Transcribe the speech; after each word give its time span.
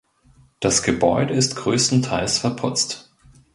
Das 0.59 0.81
Gebäude 0.81 1.35
ist 1.35 1.57
größtenteils 1.57 2.39
verputzt. 2.39 3.13